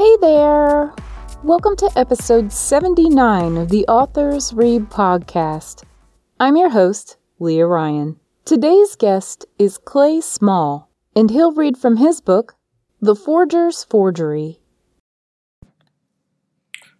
[0.00, 0.94] Hey there!
[1.44, 5.82] Welcome to episode 79 of the Authors Read podcast.
[6.40, 8.18] I'm your host, Leah Ryan.
[8.46, 12.54] Today's guest is Clay Small, and he'll read from his book,
[13.02, 14.60] The Forger's Forgery.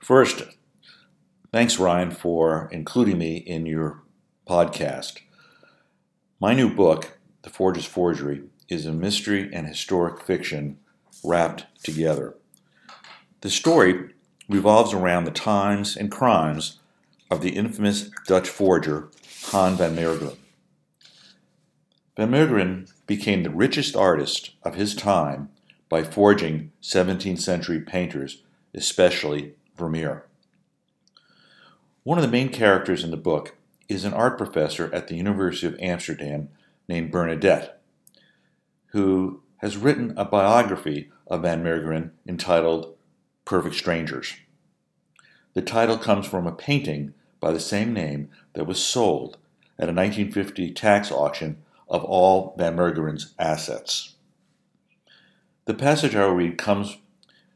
[0.01, 0.43] First,
[1.55, 4.03] thanks, Ryan, for including me in your
[4.47, 5.21] podcast.
[6.39, 10.77] My new book, The Forger's Forgery, is a mystery and historic fiction
[11.25, 12.35] wrapped together.
[13.43, 14.11] The story
[14.51, 16.79] revolves around the times and crimes
[17.31, 19.09] of the infamous Dutch forger
[19.47, 20.37] Han van Meegeren.
[22.17, 25.49] Van Meegeren became the richest artist of his time
[25.89, 28.43] by forging 17th century painters,
[28.75, 30.27] especially Vermeer.
[32.03, 33.57] One of the main characters in the book
[33.89, 36.51] is an art professor at the University of Amsterdam
[36.89, 37.81] named Bernadette,
[38.89, 42.95] who has written a biography of Van Meegeren entitled
[43.51, 44.37] Perfect Strangers.
[45.55, 49.39] The title comes from a painting by the same name that was sold
[49.77, 54.15] at a 1950 tax auction of all Van Meegeren's assets.
[55.65, 56.99] The passage I will read comes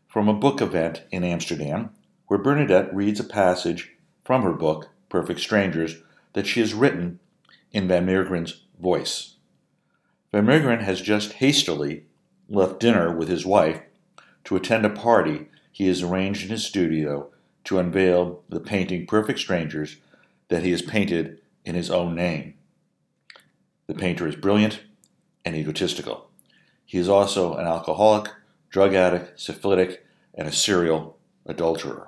[0.08, 1.90] from a book event in Amsterdam
[2.26, 3.92] where Bernadette reads a passage
[4.24, 7.20] from her book, Perfect Strangers, that she has written
[7.70, 9.36] in Van Meegeren's voice.
[10.32, 12.06] Van Meegeren has just hastily
[12.48, 13.80] left dinner with his wife
[14.42, 17.28] to attend a party he has arranged in his studio
[17.64, 19.96] to unveil the painting Perfect Strangers
[20.46, 22.54] that he has painted in his own name.
[23.88, 24.82] The painter is brilliant
[25.44, 26.30] and egotistical.
[26.86, 28.30] He is also an alcoholic,
[28.70, 32.06] drug addict, syphilitic, and a serial adulterer.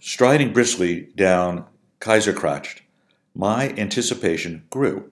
[0.00, 1.66] Striding briskly down
[2.00, 2.80] Keizergracht,
[3.34, 5.10] my anticipation grew.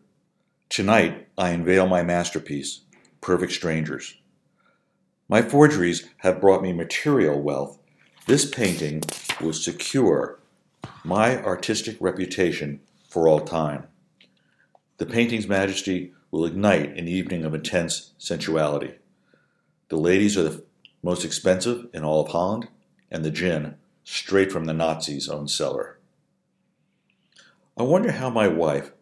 [0.71, 2.81] Tonight I unveil my masterpiece,
[3.21, 4.17] perfect strangers.
[5.29, 7.79] My forgeries have brought me material wealth.
[8.27, 9.03] This painting
[9.41, 10.41] will secure
[11.05, 13.87] my artistic reputation for all time.
[14.99, 18.95] The painting's majesty will ignite an evening of intense sensuality.
[19.89, 20.65] The ladies are the
[21.03, 22.69] most expensive in all of Holland,
[23.11, 25.99] and the gin straight from the Nazis' own cellar.
[27.77, 28.93] I wonder how my wife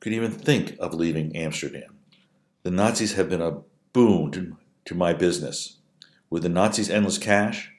[0.00, 1.97] could even think of leaving Amsterdam.
[2.64, 3.60] The Nazis have been a
[3.92, 5.76] boon to, to my business.
[6.28, 7.72] With the Nazis' endless cash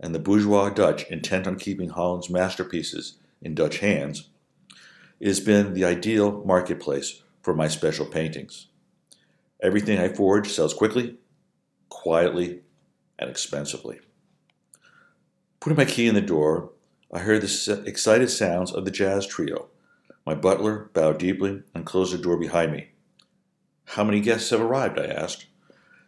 [0.00, 4.28] and the bourgeois Dutch intent on keeping Holland's masterpieces in Dutch hands,
[5.20, 8.66] it has been the ideal marketplace for my special paintings.
[9.62, 11.16] Everything I forge sells quickly,
[11.88, 12.60] quietly,
[13.18, 14.00] and expensively.
[15.60, 16.72] Putting my key in the door,
[17.12, 19.68] I heard the excited sounds of the jazz trio.
[20.26, 22.88] My butler bowed deeply and closed the door behind me.
[23.84, 24.98] How many guests have arrived?
[24.98, 25.46] I asked.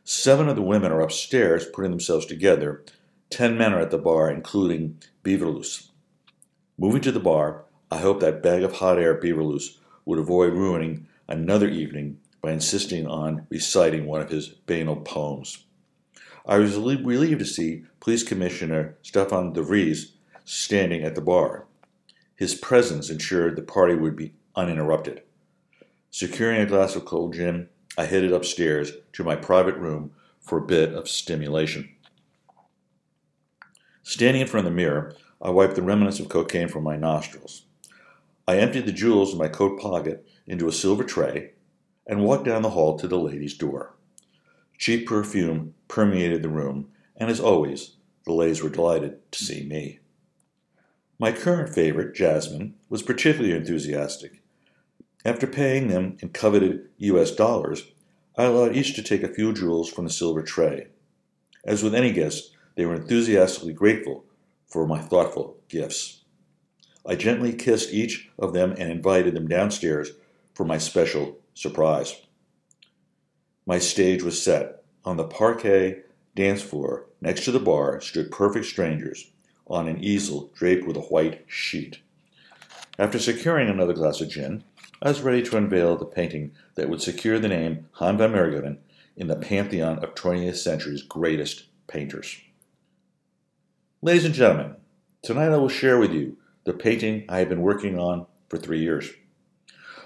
[0.03, 2.85] Seven of the women are upstairs putting themselves together.
[3.31, 5.91] Ten men are at the bar, including Beverloos.
[6.79, 11.07] Moving to the bar, I hoped that bag of hot air Beverloos would avoid ruining
[11.29, 15.65] another evening by insisting on reciting one of his banal poems.
[16.47, 20.13] I was relieved to see Police Commissioner Stefan de Vries
[20.45, 21.67] standing at the bar.
[22.37, 25.23] His presence ensured the party would be uninterrupted.
[26.19, 27.69] Securing a glass of cold gin,
[27.99, 31.95] I headed upstairs to my private room for a bit of stimulation.
[34.03, 37.67] Standing in front of the mirror, I wiped the remnants of cocaine from my nostrils.
[38.49, 41.51] I emptied the jewels in my coat pocket into a silver tray
[42.07, 43.95] and walked down the hall to the ladies' door.
[44.79, 46.89] Cheap perfume permeated the room,
[47.19, 49.99] and as always, the ladies were delighted to see me.
[51.19, 54.41] My current favorite, Jasmine, was particularly enthusiastic.
[55.27, 57.91] After paying them in coveted US dollars,
[58.39, 60.87] I allowed each to take a few jewels from the silver tray.
[61.65, 64.25] As with any guest, they were enthusiastically grateful
[64.69, 66.23] for my thoughtful gifts.
[67.05, 70.13] I gently kissed each of them and invited them downstairs
[70.55, 72.23] for my special surprise.
[73.67, 74.85] My stage was set.
[75.05, 76.03] On the parquet
[76.37, 79.33] dance floor next to the bar stood perfect strangers
[79.67, 81.99] on an easel draped with a white sheet.
[82.97, 84.63] After securing another glass of gin,
[85.03, 88.79] I was ready to unveil the painting that would secure the name Han van Meegeren
[89.15, 92.41] in the pantheon of 20th century's greatest painters.
[94.01, 94.77] Ladies and gentlemen,
[95.23, 98.81] tonight I will share with you the painting I have been working on for three
[98.81, 99.11] years.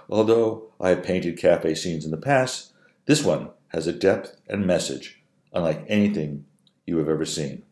[0.08, 2.72] Although I have painted cafe scenes in the past,
[3.06, 5.22] this one has a depth and message
[5.52, 6.46] unlike anything
[6.84, 7.62] you have ever seen.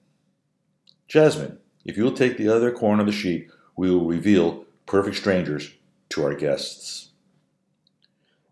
[1.09, 5.17] Jasmine, if you will take the other corner of the sheet, we will reveal Perfect
[5.17, 5.73] Strangers
[6.11, 7.11] to our guests.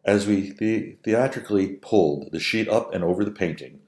[0.05, 3.81] As we the- theatrically pulled the sheet up and over the painting,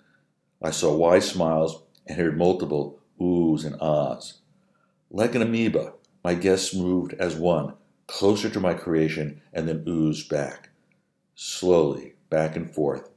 [0.61, 4.41] I saw wide smiles and heard multiple oohs and ahs.
[5.11, 5.95] Like an amoeba,
[6.25, 7.75] my guests moved as one,
[8.07, 10.71] closer to my creation, and then oozed back.
[11.35, 13.11] Slowly, back and forth,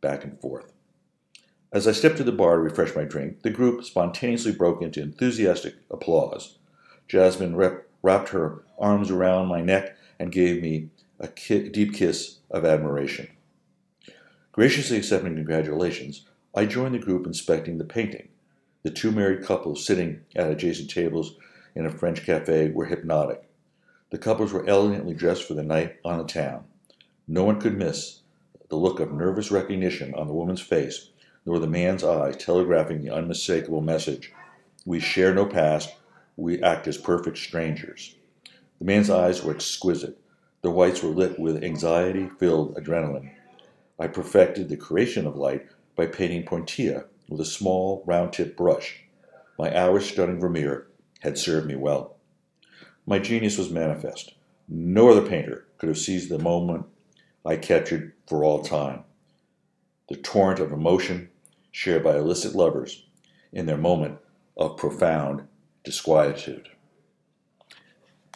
[0.00, 0.72] back and forth.
[1.72, 5.00] As I stepped to the bar to refresh my drink, the group spontaneously broke into
[5.00, 6.58] enthusiastic applause.
[7.06, 10.88] Jasmine rep- wrapped her arms around my neck and gave me
[11.18, 13.28] a ki- deep kiss of admiration.
[14.52, 18.28] Graciously accepting congratulations, I joined the group inspecting the painting.
[18.82, 21.36] The two married couples sitting at adjacent tables
[21.74, 23.48] in a French cafe were hypnotic.
[24.10, 26.64] The couples were elegantly dressed for the night on the town.
[27.28, 28.22] No one could miss
[28.68, 31.10] the look of nervous recognition on the woman's face,
[31.46, 34.32] nor the man's eyes telegraphing the unmistakable message
[34.84, 35.94] We share no past,
[36.40, 38.14] we act as perfect strangers.
[38.78, 40.18] The man's eyes were exquisite.
[40.62, 43.30] The whites were lit with anxiety filled adrenaline.
[43.98, 45.66] I perfected the creation of light
[45.96, 49.04] by painting pointilla with a small, round tipped brush.
[49.58, 50.86] My hours studying Vermeer
[51.20, 52.16] had served me well.
[53.04, 54.32] My genius was manifest.
[54.66, 56.86] No other painter could have seized the moment
[57.44, 59.04] I captured for all time.
[60.08, 61.28] The torrent of emotion
[61.70, 63.04] shared by illicit lovers
[63.52, 64.18] in their moment
[64.56, 65.46] of profound
[65.84, 66.68] disquietude.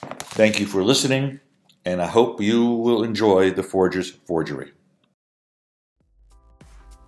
[0.00, 1.40] Thank you for listening,
[1.84, 4.72] and I hope you will enjoy The Forger's Forgery.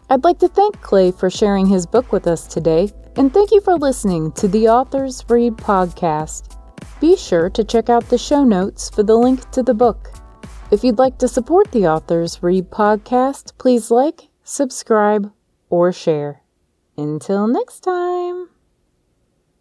[0.08, 3.60] I'd like to thank Clay for sharing his book with us today, and thank you
[3.60, 6.56] for listening to the Authors Read podcast.
[7.00, 10.12] Be sure to check out the show notes for the link to the book.
[10.70, 15.32] If you'd like to support the Authors Read podcast, please like, subscribe,
[15.70, 16.42] or share.
[16.96, 18.48] Until next time.